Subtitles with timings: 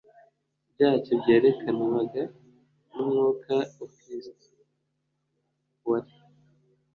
[0.73, 2.23] byacyo byerekanwaga
[2.93, 4.49] n Umwuka wa Kristo
[5.89, 6.13] wari